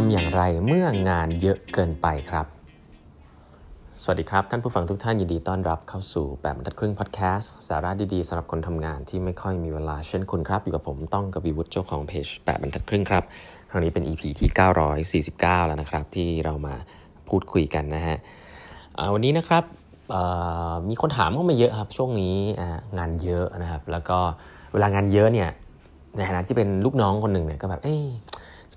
[0.00, 2.46] ทำอย่างไรเมื่องานเยอะเกินไปครับ
[4.02, 13.24] สวัสดีครับ ท่านผู้ฟังทุกท่านยินดีต้อนรับเข้าสู่แบบบรรทัดครึ่งพอดแคสต์สาระดีๆสำหรับคนทำงานที่ไม่ค่อยมีเวลาเช่นคุณครับ อยู่กับผมต้องกบีวุฒิเจ้าของเพจแบบบรรทัดครึ่งครับ
[13.70, 14.48] ครั้งนี้เป็น EP ที่
[15.34, 16.74] 949 แล้วนะครับ ที่เรามา
[17.28, 18.16] พูดคุยกันนะฮะ
[19.14, 19.64] วันนี้นะครับ
[20.88, 22.36] มีคนถามเข้ามาเยอะครับช่วงนี้
[22.98, 24.18] งานเยอะนะครับ แล้วก็
[24.72, 25.50] เวลางานเยอะเนี่ย
[26.16, 27.96] ในฐานะที่เป็นลูกน้องคนหนึ่งเนี่ยก็แบบเอ้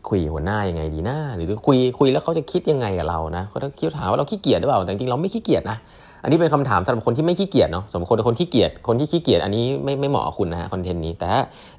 [0.07, 5.77] คุยหัวหน้ายังไงดีนะหรือคุยคุยแล้วเขาจะคิดยังไงกับเรานะเขาคิดถามว่าเราขี้เกียจหรือเปล่าแต่จริงๆเราไม่ขี้เกียจนะ
[6.23, 11.27] อันนี้เป็นคำถามสำหรับคนที่ไม่ขี้เกียจเนาะสมมติคนที่ขี้เกียจคนที่ขี้เกียจอันนี้ไม่ไม่เหมาะคุณนะฮะคอนเทนต์นี้ แต่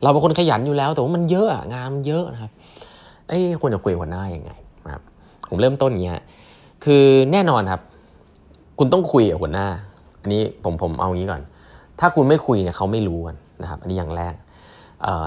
[0.02, 2.51] เราเป็นคนขยันอยู่แล้ว แต่ว่ามันเยอะงานมันเยอะนะครับ
[3.28, 4.50] เอ้ควรจะคุยหัวหน้ายังไง
[4.87, 5.02] นะครับ
[5.48, 6.25] ผมเริ่มต้นอย่างนี้ฮะ
[6.84, 7.80] คือแน่นอนครับ
[8.78, 9.66] คุณต้องคุยกับหัวหน้า
[10.23, 11.42] อันนี้ผมผมเอางี้ก่อน
[12.00, 14.34] ถ้าคุณไม่คุยเนี่ยเขาไม่รู้กันนะครับ อันนี้อย่างแรก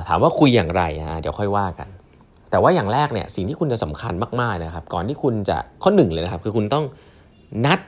[0.08, 1.88] ถามว่าคุยอย่างไรนะเดี๋ยวค่อยว่ากัน
[2.54, 6.86] แต่ว่าอย่างแรกเนี่ยสิ่งที่คุณจะสำคัญมากๆนะครับ ก่อนที่คุณจะข้อหนึ่งเลยนะครับ คือคุณต้อง
[7.66, 7.80] นัด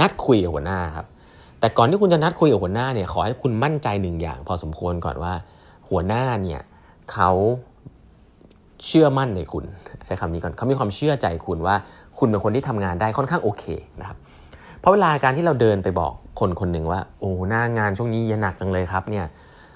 [0.00, 1.06] นัดคุยกับหัวหน้าครับ
[1.60, 5.32] แต่ก่อนที่คุณจะนัดคุยกับหัวหน้าเนี่ยขอให้คุณมั่นใจหนึ่งอย่าง พอสมควรก่อนว่า
[5.90, 6.60] หัวหน้าเนี่ย
[7.12, 7.30] เขา
[8.86, 9.64] เชื่อมั่นในคุณ
[10.06, 11.74] ใช้คำนี้ก่อนเขามีความเชื่อใจคุณว่า
[12.18, 13.64] คุณเป็นคนที่ทำงานได้ค่อนข้างโอเค
[14.00, 14.18] นะครับ
[14.80, 19.24] เพราะเวลาการที่เราเดินไปบอกคนคนหนึ่งว่าโอ้หน้างานช่วงนี้ยหนักจังเลยครับเนี่ย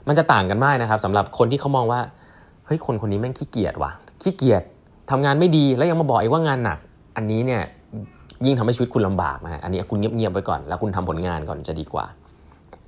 [0.09, 2.01] มันจะต่างกันมากนะครับสำหรับคนที่เขามองว่า
[2.67, 3.93] เฮ้ยคนคนนี้แม่งขี้เกียจว่ะ
[4.25, 4.63] ขี้เกียจ
[5.11, 6.79] ทำงานไม่ดีแล้วยังมาบอกอีกว่างานหนัก
[7.17, 7.63] อันนี้เนี่ย
[8.45, 12.05] ยิ่งทำให้ชีวิตคุณลำบากนะอันนี้คุณเงียบๆไว้ก่อน แล้วคุณทำผลงานก่อนจะดีกว่า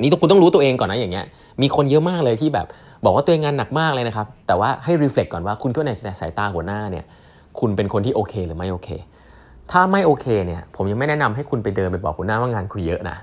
[0.01, 1.25] นี่คุณต้องรู้ตัวเองก่อนนะอย่างเงี้ย
[1.62, 2.67] มีคนเยอะมากเลยที่แบบ
[3.05, 7.05] บอกว่าตัวเองงานหนักมากเลยนะครับ แต่ว่าให้รีเฟล็กก่อนว่าคุณก็ในสายตาหัวหน้าเนี่ย
[7.61, 8.89] คุณเป็นคนที่โอเคหรือไม่โอเค
[9.71, 13.17] ถ้าไม่โอเคเนี่ย ผมยังไม่แนะนำให้คุณไปเดินไปบอกหัวหน้าว่างานคุณเยอะนะ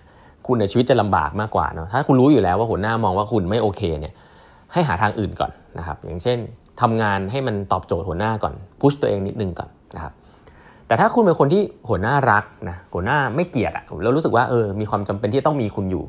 [0.48, 4.14] คุณในชีวิตจะลำบากมากกว่าเนาะ ถ้าคุณรู้อยู่แล้วว่าหัวหน้ามองว่าคุณไม่โอเคเนี่ย
[4.74, 6.38] ให้หาทางอื่นก่อนนะครับ อย่างเช่น
[6.82, 10.14] ทำงานให้มันตอบโจทย์หัวหน้าก่อนพุชตัวเองนิดนึงก่อนนะครับ
[10.88, 16.04] แต่ถ้าคุณเป็นคนที่หัวหน้ารักนะหัวหน้าไม่เกลียดอะแล้วรู้สึกว่าเออมีความจำเป็นที่ต้องมีคุณอยู่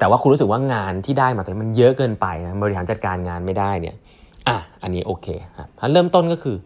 [0.00, 3.94] แต่ว่าคุณรู้สึกว่างานที่ได้มาตอนนี้มันเยอะเกินไปนะบริหารจัดการงานไม่ได้เนี่ย
[4.48, 5.26] อะอันนี้โอเค
[5.58, 6.56] ครับเริ่มต้นก็คือ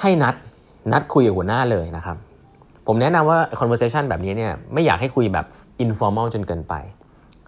[0.00, 0.34] ให้นัด
[0.92, 2.16] นัดคุยกับหัวหน้าเลยนะครับ
[2.86, 5.46] ผมแนะนำว่า conversation แบบนี้เนี่ยไม่อยากให้คุยแบบ
[5.84, 6.74] informal จนเกินไป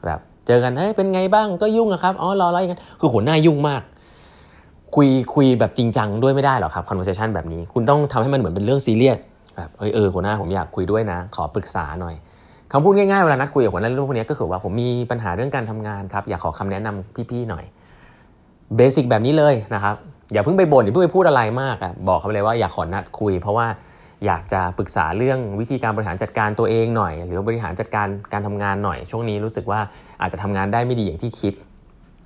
[0.06, 3.83] แบบเจอกันเฮ้ยเป็นไงบ้างก็ยุ่งอะครับอ๋อรออะไรกันคือหัวหน้ายุ่งมาก
[4.94, 9.19] คุยคุยแบบจริงจังด้วยไม่ได้หรอครับ conversation แบบนี้ คุณต้องทำให้มันเหมือนเป็นเรื่องซีเรียส
[9.56, 12.15] แบบเออเออหัวหน้าผมอยากคุยด้วยนะ ขอปรึกษาหน่อย
[12.72, 17.65] คำพูดง่ายๆเวลานัดคุยกับหัวหน้าเรื่องพวกนี้ก็คือว่าผมมีปัญหาเรื่องการทำงานครับอยากขอคำแนะนำพี่ๆหน่อย
[18.77, 19.94] เบสิกแบบนี้เลยนะครับ
[20.33, 23.66] อย่าเพิ่งไปบ่นอย่าเพิ่งไปพูดอะไรมากอะบอกเขาเลยว่าอยากขอนัดคุย เพราะว่า
[24.27, 29.81] อยากจะปรึกษาเรื่องวิธีการบริหารจัดการตัวเองหน่อย หรือบริหารจัดการการทำงานหน่อย ช่วงนี้รู้สึกว่า
[30.21, 31.54] อาจจะทำงานได้ไม่ดีอย่างที่คิด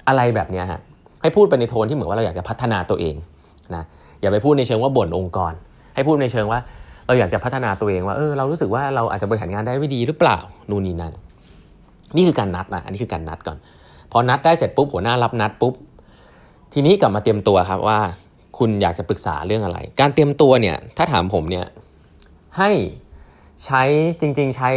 [0.08, 0.80] อะไรแบบนี้ฮะ
[1.22, 3.14] ให้พูดไปในโทนที่เหมือนว่าเราอยากจะพัฒนาตัวเอง
[3.74, 3.84] นะ
[4.20, 5.52] อย่าไปพูดในเชิงว่าบ่นองค์กร
[5.94, 6.60] ให้พูดในเชิงว่า
[7.06, 10.38] เราอยากจะพัฒนาตัวเองว่าเออเรารู้สึกว่าเราอาจจะบริหารงานได้ไม่ดีหรือเปล่า
[10.70, 11.12] นู่นนี่นั่น
[12.16, 13.56] นี่คือการนัดนะอันนี้คือการนัดก่อน
[14.12, 15.74] พอนัดได้เสร็จปุ๊บหัวหน้ารับนัดปุ๊บ
[16.72, 17.98] ทีนี้กลับมาเตรียมตัวครับว่า
[18.58, 21.66] คุณอยากจะปรึกษาเรื่องอะไร การเตรียมตัวเนี่ยถ้าถามผมเนี่ย
[22.58, 22.70] ให้
[23.64, 23.82] ใช้
[24.20, 24.70] จริงๆใช้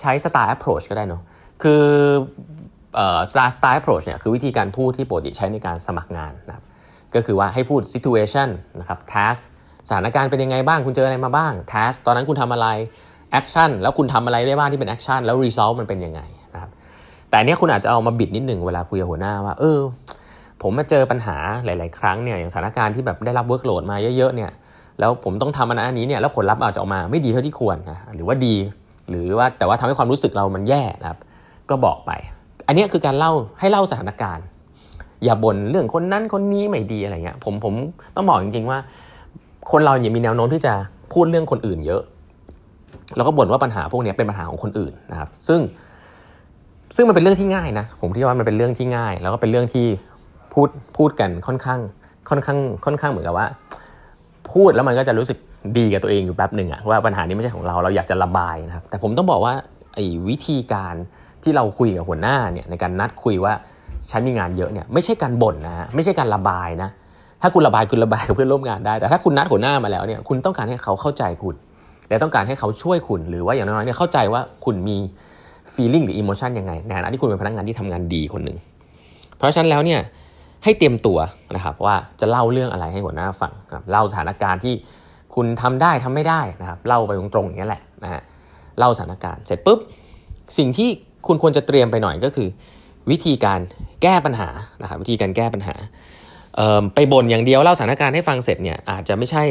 [0.00, 1.22] ใช้สไตล์ approach ก็ได้เนาะ
[1.62, 1.82] คือ
[3.30, 6.64] สไตล์สไตล์ approach เนี่ยคือวิธีการพูดที่ปกติใช้ในการสมัครงานนะครับ
[7.14, 8.48] ก็คือว่าให้พูด situation
[8.80, 9.40] นะครับ task
[9.88, 12.68] สถานการณ์เป็นยังไงบ้าง คุณเจออะไรมาบ้าง task ตอนนั้นคุณทำอะไร
[13.38, 16.20] action แล้วคุณทำอะไรได้บ้างที่เป็น action แล้ว result มันเป็นยังไง
[16.54, 16.70] นะครับ
[17.30, 19.80] แต่เนี้ยคุณอาจจะเอามาบิดนิดหนึ่งเวลาคุยกับหัวหน้าว่า เออ
[20.62, 24.50] ผมมาเจอปัญหาหลาย ๆ ครั้งเนี่ยอย่างสถานการณ์ที่แบบได้รับ workload มาเยอะ ๆ เนี่ย
[25.00, 28.54] แล้วผมต้องทำอันนี้เนี่ยแล้วผลลัพธ์อาจจะออกมาไม่ดีเท่าที่ควรนะหรือว่าดี
[29.10, 31.18] หรือว่าแต่ว่าทำให้ความรู้สึกเรามันแย่นะครับ
[31.70, 32.12] ก็บอกไป
[32.66, 34.44] อันนี้คือการเล่าให้เล่าสถานการณ์
[35.24, 37.74] อย่าบ่นเรื่องคนนั้นคนนี้ไม่ดีอะไรเงี้ยผมผม
[38.16, 38.78] ต้องบอกจริง ๆ ว่า
[39.72, 40.72] คนเราเนี่ยมีแนวโน้มที่จะ
[41.12, 42.02] พูดเรื่องคนอื่นเยอะ
[43.16, 45.60] แล้วก็บ่นว่าปัญหาพวกนี้เป็นปัญหาของคนอื่นนะครับ ซึ่ง
[46.96, 49.86] ซึ่งมันเป็นเรื่องที่ง่ายนะ ผมคิดว่ามันเป็นเรื่องที่ง่าย แล้วก็เป็นเรื่องที่
[50.52, 51.80] พูดพูดกันค่อนข้าง
[52.28, 53.46] ค่อนข้าง ค่อนข้างเหมือนกับว่า
[54.52, 55.38] พูดแล้วมันก็จะรู้สึก
[55.78, 59.54] ดีกับตัวเองอยู่แป๊บหนึ่งอะว่าปัญหานี้ไม่ใช่ของเราเราอยากจะระบายนะครับ แต่ผมต้องบอกว่า
[59.94, 60.94] ไอ้วิธีการ
[61.42, 63.52] ที่เราคุยกับหัวหน้าเนี่ยในการนัดคุยว่า
[64.10, 66.90] ฉันมีงานเยอะเนี่ยไม่ใช่การบ่นนะฮะไม่ใช่การระบายนะ
[67.42, 71.54] ถ้าคุณระบายคุณระบายกับเพื่อนร่วมงานได้ แต่ถ้าคุณนัดหัวหน้ามาแล้วเนี่ยคุณต้องการให้เขาเข้าใจคุณ
[72.08, 74.96] และต้องการให้เขาช่วยคุณ หรือว่าอย่างน้อยๆเนี่ยเข้าใจว่าคุณมี
[75.74, 78.58] feeling หรือ emotion ยังไงในฐานะที่คุณเป็นพนักงานที่ทำงานดีคนหนึ่ง
[79.36, 80.00] เพราะฉะนั้นแล้วเนี่ย
[80.64, 81.18] ให้เตรียมตัว
[81.54, 84.74] นะครับว่าจะเล่าเรื่องอะไรให้หัวหน้าฟังครับเล่าสถานการณ์ที่
[85.34, 88.22] คุณทำได้ทำไม่ได้นะครับเล่าไปตรงๆอย่างนี้แหละนะฮะ
[88.78, 89.78] เล่าสถานการณ์เสร็จปุ๊บ
[90.58, 90.90] สิ่งที่
[91.28, 92.48] คุณควรจะเตรียมไปหน่อยก็คือ
[93.10, 93.60] วิธีการ
[94.02, 94.48] แก้ปัญหา
[94.82, 95.74] นะครับวิธีการแก้ปัญหา
[96.94, 99.44] ไปบ่นอย่างเดียวเล่าสถานการณ์ให้ฟังเสร็จเนี่ยอาจจะไม่ใช่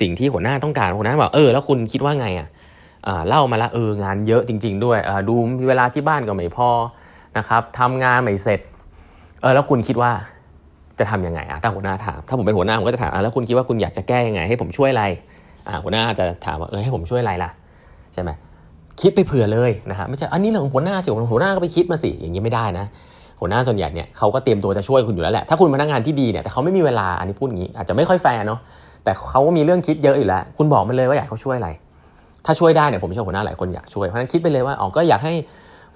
[0.00, 2.48] สิ่งที่หัวหน้าต้องการหัวหน้าบอกเออแล้วคุณคิดว่าไงอะ
[3.28, 4.98] เล่ามาละเอองานเยอะจริง ๆ ด้วย
[5.28, 5.34] ดู
[5.68, 6.68] เวลาที่บ้านก็ไม่พอ
[7.38, 8.60] นะครับทำงานไม่เสร็จ
[9.42, 10.12] เออแล้วคุณคิดว่า
[10.98, 15.04] จะทํำยังไงอะถ้าหัวหน้าถามถ้าผมเป็นหัวหน้าผมก็จะถามอะแล้วคุณคิดว่าคุณอยากจะแก้ยังไง ให้ผมช่วยอะไร
[15.68, 17.50] อ่าหัวหน้าจะถามว่าเออให้ผมช่วยอะไรล่ะ
[18.14, 18.30] ใช่ไหม
[19.00, 22.86] คิดไปเผื่อเลยนะฮะไม่ใช่อันนี้เรื่องของหัวหน้าสิหัวหน้าก็ไปคิดมาสิอย่างนี้ไม่ได้นะ
[23.40, 28.60] หัวหน้าส่วนใหญ่เนี่ยเขาก็เตรียมตัวจะช่วยคุณอยู่แล้วแหละถ้าคุณพนักงานที่ดีเนี่ยแต่เขาไม่มีเวลาอันนี้พูดอย่างนี้อาจจะไม่ค่อยแฟร์เนาะ
[29.04, 31.68] แต่เขาก็มีเรื่องคิดเยอะอยู่แล้ว คุณบอกมันเลยว่าอยากเขาช่วยอะไร
[32.46, 35.34] ถ้าช่วยได้เนี่ยผมเชื่อหัวหน้าหลายคนอยากช่วยเพราะฉะนั้นคิดไปเลยว่าอ๋อก็อยากให้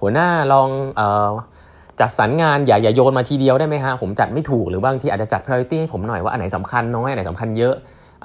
[0.01, 1.29] หัวหน้าลองเอ่อ
[1.99, 7.75] จัดสรรงานอย่าอย่าโยนมาทีเดียวได้ไหมฮะผมจัดไม่ถูกหรือบางทีอาจจะจัด priority ให้ผมหน่อยว่าอันไหนสำคัญน้อยอันไหนสำคัญเยอะ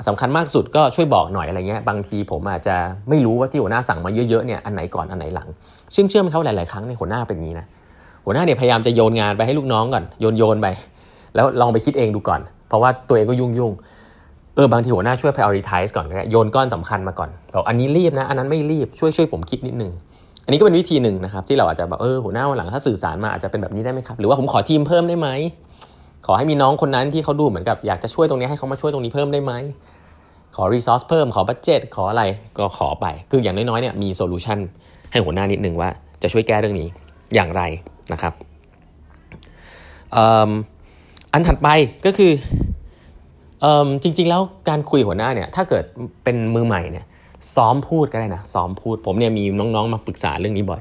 [0.08, 2.76] สำคัญมากสุดก็ช่วยบอกหน่อยอะไรเงี้ยบางทีผมอาจจะ
[3.08, 5.48] ไม่รู้ว่าที่หัวหน้าสั่งมาเยอะๆเนี่ยอันไหนก่อนอันไหนหลัง
[5.94, 7.66] ซึ่งเชื่อมเขาหลายๆครั้งในหัวหน้าเป็นงี้นะ
[8.24, 10.66] หัวหน้าเนี่ยพยายามจะโยนงานไปให้ลูกน้องก่อนโยนโยนไป
[11.34, 13.72] แล้วลองไปคิดเองดูก่อน เพราะว่าตัวเองก็ยุ่งยุ่ง
[14.54, 19.92] เออบางทีหัวหน้าช่วย prioritize ก่อนก็ได้โยนก้อนสำคัญมาก่อนบอกอันนี้รีบนะอันนั้นไม่รีบช่วยช่วยผมคิดนิดนึง
[20.44, 25.28] อันนี้ก็เป็นวิธีหนึ่งนะครับที่เราอาจจะแบบเออหัวหน้าวันหลังถ้าสื่อสารมาอาจจะเป็นแบบนี้ได้ไหมครับหรือว่าผมขอทีมเพิ่มได้ไหม
[26.26, 29.52] ขอให้มีน้องคนนั้นที่เขาดูเหมือนกับอยากจะช่วยตรงนี้ให้เขามาช่วยตรงนี้เพิ่มได้ไหม
[30.56, 32.24] ขอ resource เพิ่มขอ budget ขออะไร
[32.58, 34.58] ก็ขอไป คืออย่างน้อยๆเนี่ยมี solution
[35.12, 35.88] ให้หัวหน้านิดนึงว่า
[36.22, 36.88] จะช่วยแก้เรื่องนี้
[37.34, 37.62] อย่างไร
[38.12, 38.32] นะครับ
[41.32, 41.68] อันถัดไป
[42.06, 42.32] ก็คือ
[44.02, 45.84] จริงๆแล้วการคุยหัวหน้าเนี่ยถ้าเกิด
[46.24, 47.04] เป็นมือใหม่เนี่ย
[47.56, 50.80] ซ้อมพูดก็ได้นะซ้อมพูดผมเนี่ยมีน้องๆมาปรึกษาเรื่องนี้บ่อย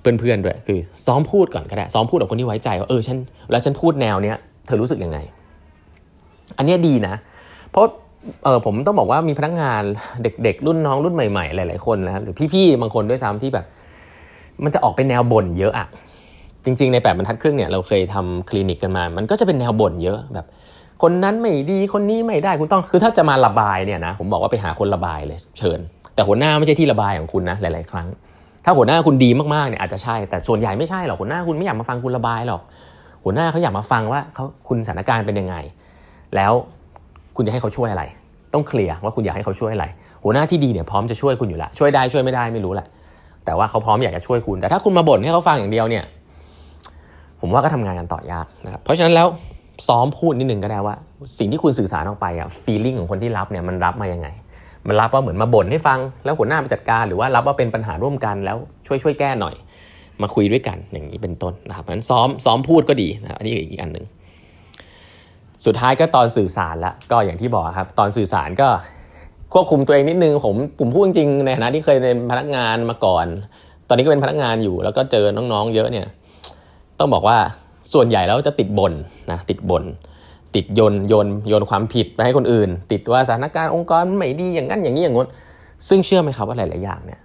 [0.00, 3.18] เพื่อนๆด้วยคือซ้อมพูดก่อนก็ได้ซ้อมพูดกับคนที่ไว้ใจว่าเออฉัน
[3.50, 4.36] แล้วฉันพูดแนวเนี้ย
[4.70, 5.18] ธอรู้สึกยังไง
[6.56, 7.14] อันนี้ดีนะ
[7.70, 7.84] เพราะ
[8.44, 9.82] เออผมต้องบอกว่ามีพนักงาน
[10.22, 13.66] เด็กๆ รุ่นน้องรุ่นใหม่ๆ หลายๆคนนะครับหรือพี่ๆบางคนด้วยซ้ำที่แบบ
[14.64, 15.86] มันจะออกเป็นแนวบ่นเยอะอะ
[16.64, 20.46] จริง ๆ ในแปดบรรทัดครึ่งเนี่ยเราเคยทำคลินิกกันมา มันก็จะเป็นแนวบ่นเยอะแบบ
[21.02, 25.78] คนนั้นไม่ดีคนนี้ไม่ได้คุณต้องคือถ้าจะมาระบายเนี่ยนะผมบอกว่าไปหาคนระบายเลย เชิญ
[26.14, 28.08] แต่หัวหน้าไม่ใช่ที่ระบายของคุณนะหลาย ๆ ครั้ง
[28.64, 32.62] ถ้าหัวหน้าคุณดีมากๆเนี่ยอาจจะใช่แต่ส่วนใหญ่ไม่ใช่หรอกหัวหน้าคุณไม่อยากมาฟังคุณระบายหรอก
[33.24, 35.56] หัวหน้าเขาอยากมาฟังว่าเขาคุณสถานการณ์เป็นยังไง
[36.36, 36.52] แล้ว
[37.36, 38.04] คุณจะให้เขาช่วยอะไร
[38.54, 39.84] ต้องเคลียร์ว่าคุณอยากให้เขาช่วยอะไร
[40.24, 42.86] หัวหน้าที่ดีเนี่ยพร้อมจะช่วยคุณอยู่แล้วช่วยได้ช่วยไม่ได้ไม่รู้แหละ
[43.44, 46.04] แต่ว่าเขาพร้อมอยากจะช่วยคุณ แต่ถ้าคุณมาบ่นให้เขาฟังอย่างเดียวเนี่ย
[47.40, 49.26] ผมว่าก็ทำงานกันต่อยากนะครับเพราะฉะนั้นแล้ว
[49.88, 50.94] ซ้อมพูดนิดนึงก็ได้ว่า
[51.38, 54.28] สิ่งที่คุณสื่อสารออกไปอะฟีลลิ่งของคนที่รับเนี่ยมันรับมายังไง
[54.88, 58.56] มันรับว่าเหมือนมาบ่นให้ฟัง แล้วหัวหน้าไปจัดการ หรือว่ารับว่าเป็นปัญหาร่วมกันแล้ว
[58.86, 59.54] ช่วยช่วยแก้หน่อย
[60.22, 64.06] มาคุยด้วยกันอย่างนี้เป็นต้นนะครับนั้นซ้อมซ้อมพูดก็ดีนะอันนี้อีกอันหนึ่ง
[65.64, 68.68] สุดท้ายก็ตอนสื่อสารละก็อย่างที่บอกครับ ตอนสื่อสารก็
[69.52, 73.26] ควบคุมตัวเองนิดนึงผมผมพูดจริงในฐานะที่เคยเป็นพนักงานมาก่อน
[73.88, 76.06] ตอนนี้ก็เป็นพนักงานอยู่ แล้วก็เจอน้องๆ เยอะเนี่ย
[76.98, 77.38] ต้องบอกว่า
[77.92, 78.92] ส่วนใหญ่แล้วจะติดบน
[79.30, 79.84] นะติดบน
[80.54, 85.28] ติดโยนโยนโยนความผิดไปให้คนอื่น ติดว่าสถานการณ์องค์กรไม่ดีอย่างนั้นอย่างนี้อย่างงู้น
[85.88, 87.20] ซึ่งเชื่อไหมครับว่าหลายๆอย่างเนี่ย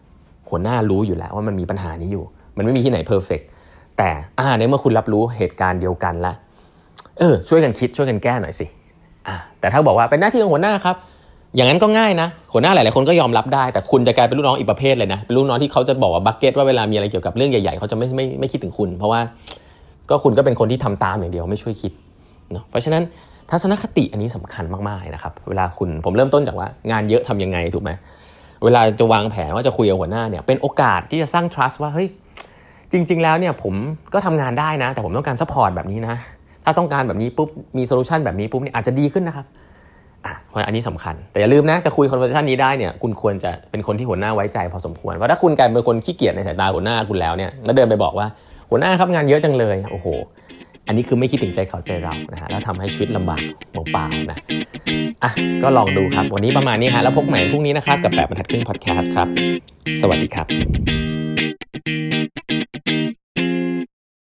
[0.50, 2.24] หัวหน้ารู้อยู่แล้วว่ามันมีปัญหานี้อยู่
[2.58, 3.42] มันไม่มีที่ไหนเพอร์เฟก
[3.98, 4.10] แต่
[4.40, 6.34] อ่าในเมื่อคุณรับรู้เหตุการณ์เดียวกันละ
[7.20, 8.66] เออช่วยกันคิดช่วยกันแก้หน่อยสิ
[9.28, 10.96] อ่าแต่ถ้าบอกว่าเป็นหน้าที่ของหัวหน้าครับ
[11.56, 19.20] อย่างนั้นก็ง่ายนะหัวหน้าหลายๆคนก็ยอมรับได้ แต่คุณจะกลายเป็นลูกน้องอีกประเภทเลยนะเป็นลูกน้องที่เขาจะบอกว่าบักเก็ตว่าเวลามีอะไรเกี่ยวกับเรื่องใหญ่ๆเขาจะไม่ไม่ไม่คิดถึงคุณ เพราะว่า
[20.10, 21.92] ก็คุณก็เป็นคนที่ทำตามอย่างเดียวไม่ช่วยคิด
[22.52, 23.04] เนาะเพราะฉะนั้น
[23.52, 27.92] ทัศนคติอันนี้สำคัญมากๆนะครับ เวลาคุณผมเริ่มต้นจากว่างานเยอะทํำยังไงถูกไหม
[28.64, 32.08] เวลาจะวางแผนว่าจะคุยกับหัวหน้าเนี่ยเป็นโอกาสที่จะสร้าง trust ว่าเฮ้ย
[32.92, 33.74] จริง ๆ แล้วเนี่ยผม
[34.14, 36.16] ก็ทำงานได้นะ แต่ผมต้องการ support แบบนี้นะ
[36.66, 39.46] ถ้าต้องการแบบนี้ปุ๊บมีโซลูชันแบบนี้ปุ๊บเนี่ยอาจจะดีขึ้นนะครับ
[40.26, 48.28] อะเพราะอันนี้สำคัญ แต่อย่าลืมนะจะคุย conversation นี้ได้เนี่ยคุณควรจะเป็นคนที่หัวหน้าไว้ใจพอสมควรเพราะถ้าคุณกลายเป็นคนขี้เกียจในสายตาหัวหน้าคุณแล้วเนี่ยแล้วเดินไปบอกว่า
[48.70, 50.08] หัวหน้าครับงานเยอะจังเลยโอ้โห
[50.88, 54.38] อันนี้คือไม่คิดถึงใจเขาใจเรานะฮะแล้วทำให้ชีวิตลำบากเปล่าๆนะ
[55.24, 55.32] อะ
[55.64, 59.28] ก็ลองดูครับ วันนี้ประมาณนี้ฮะแล้วพบใหม่พรุ่งนี้นะครับ กับแบบบรรทัดครึ่งพอดแคสต์ครับ
[60.02, 60.48] สวัสดีครับ